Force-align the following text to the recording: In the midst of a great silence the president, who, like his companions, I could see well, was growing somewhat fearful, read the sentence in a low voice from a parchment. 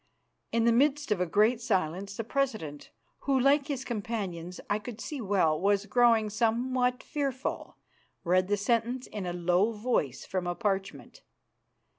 In 0.51 0.65
the 0.65 0.71
midst 0.71 1.11
of 1.11 1.21
a 1.21 1.27
great 1.27 1.61
silence 1.61 2.17
the 2.17 2.23
president, 2.23 2.89
who, 3.19 3.39
like 3.39 3.67
his 3.67 3.85
companions, 3.85 4.59
I 4.67 4.79
could 4.79 4.99
see 4.99 5.21
well, 5.21 5.61
was 5.61 5.85
growing 5.85 6.31
somewhat 6.31 7.03
fearful, 7.03 7.77
read 8.23 8.47
the 8.47 8.57
sentence 8.57 9.05
in 9.05 9.27
a 9.27 9.31
low 9.33 9.73
voice 9.73 10.25
from 10.25 10.47
a 10.47 10.55
parchment. 10.55 11.21